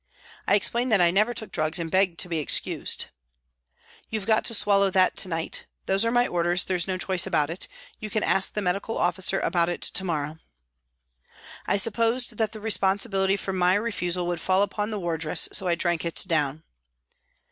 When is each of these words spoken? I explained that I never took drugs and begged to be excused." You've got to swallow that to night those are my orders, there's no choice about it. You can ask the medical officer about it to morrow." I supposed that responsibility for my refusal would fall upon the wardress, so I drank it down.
I 0.47 0.55
explained 0.55 0.91
that 0.91 0.99
I 0.99 1.11
never 1.11 1.31
took 1.31 1.51
drugs 1.51 1.77
and 1.77 1.91
begged 1.91 2.17
to 2.21 2.27
be 2.27 2.39
excused." 2.39 3.05
You've 4.09 4.25
got 4.25 4.43
to 4.45 4.55
swallow 4.55 4.89
that 4.89 5.15
to 5.17 5.27
night 5.27 5.67
those 5.85 6.03
are 6.03 6.09
my 6.09 6.25
orders, 6.25 6.63
there's 6.63 6.87
no 6.87 6.97
choice 6.97 7.27
about 7.27 7.51
it. 7.51 7.67
You 7.99 8.09
can 8.09 8.23
ask 8.23 8.51
the 8.53 8.63
medical 8.63 8.97
officer 8.97 9.39
about 9.41 9.69
it 9.69 9.83
to 9.83 10.03
morrow." 10.03 10.39
I 11.67 11.77
supposed 11.77 12.37
that 12.39 12.55
responsibility 12.55 13.37
for 13.37 13.53
my 13.53 13.75
refusal 13.75 14.25
would 14.25 14.41
fall 14.41 14.63
upon 14.63 14.89
the 14.89 14.99
wardress, 14.99 15.47
so 15.51 15.67
I 15.67 15.75
drank 15.75 16.03
it 16.03 16.23
down. 16.25 16.63